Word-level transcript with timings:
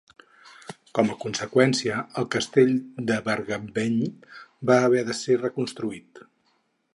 Com 0.99 1.11
a 1.15 1.17
conseqüència, 1.23 1.99
el 2.21 2.25
castell 2.35 2.73
d'Abergavenny 3.11 4.01
va 4.71 4.79
haver 4.87 5.05
de 5.11 5.19
ser 5.21 5.39
reconstruït. 5.45 6.25